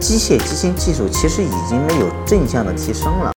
[0.00, 3.30] 机械机芯技术其实已经没有正向的提升了。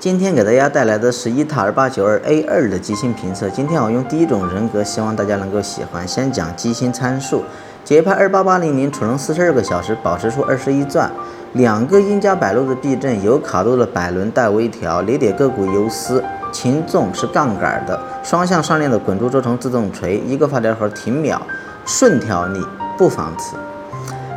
[0.00, 3.50] 今天给大家带来的是伊塔二八九二 A 二的机芯评测。
[3.50, 6.08] 今天我用第一种人格，希望大家能够喜欢。
[6.08, 7.44] 先讲机芯参数：
[7.84, 11.10] 节拍二八八零零，储能四十二个小时，保持数二十一转，
[11.52, 21.42] 两个英加百路的避震，有卡度的百轮带微调，离点个股游丝，擒纵是杠杆的，双向上链的滚珠轴承自动锤，一个发条盒停秒，
[21.84, 22.64] 顺调力，
[22.96, 23.56] 不防磁。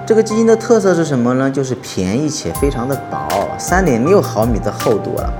[0.09, 1.51] 这个机芯的特色是什么呢？
[1.51, 3.27] 就是便宜且非常的薄，
[3.59, 5.31] 三点六毫米的厚度了。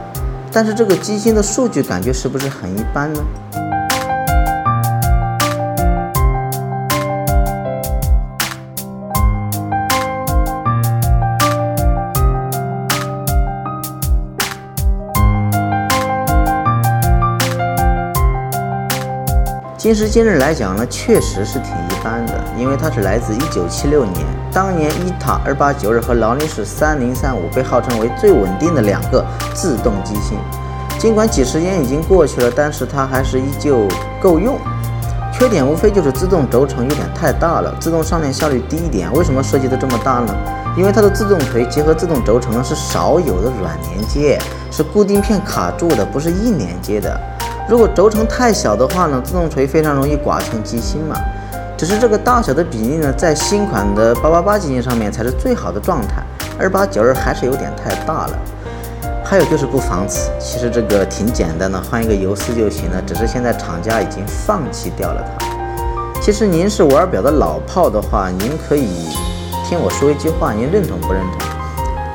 [0.51, 3.19] 但是这个机芯的数据感觉是不是很一般呢？
[19.79, 30.37] 今时今日来讲呢，确实是挺一般的，因为它是来自一九七六年，当年伊塔二八九二和劳力士三零三五被号称为最稳定的两个自动机芯。
[30.99, 33.87] 尽管几十年已经过去了，但是它还是依旧
[34.21, 34.59] 够用。
[35.31, 39.09] 缺点无非就是自动轴承有点太大了，自动上链效率低一点。
[39.13, 40.35] 为什么设计的这么大呢？
[40.75, 44.37] 因为它的自动锤结合自动轴承呢是少有的软连接，
[44.69, 47.17] 是固定片卡住的，不是硬连接的。
[47.69, 51.15] 如果轴承太小的话呢，自动锤非常容易剐蹭机芯嘛。
[51.77, 56.23] 只是这个大小的比例呢，在新款的八八八机芯上面才是最好的状态，
[56.59, 58.39] 二八九二还是有点太大了。
[59.23, 62.99] 还有就是不防磁，其实这个挺简单的，换一个游丝就行了。
[63.05, 65.45] 只是现在厂家已经放弃掉了它。
[66.19, 69.09] 其实您是玩表的老炮的话，您可以
[69.63, 71.47] 听我说一句话，您认同不认同？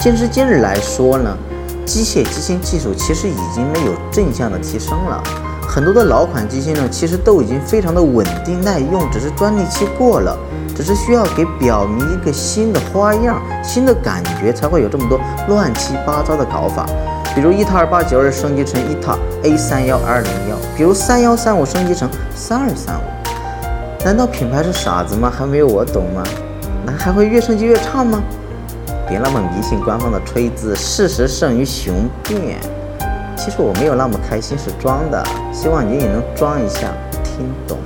[0.00, 1.38] 今时今日来说呢，
[1.84, 5.22] 机械机芯技术其实已经没有正向的提升了。
[5.66, 10.38] 很多的老款机芯呢，其实都已经非常的稳定耐用，只是专利期过了，
[10.74, 15.18] 只是需要给表明一个新的花样、新的感觉，才会有这么多
[15.48, 16.86] 乱七八糟的搞法。
[17.34, 24.04] 比如伊塔二八九二升级成伊塔 A 三幺二零幺，比如三幺三五升级成三二三五。
[24.04, 25.32] 难道品牌是傻子吗？
[25.36, 26.22] 还没有我懂吗？
[26.86, 28.22] 那还会越升级越差吗？
[29.08, 32.58] 别那么迷信官方的吹字，事实胜于雄辩。
[33.36, 35.22] 其实我没有那么开心，是装的。
[35.52, 36.92] 希望你也能装一下，
[37.22, 37.76] 听懂。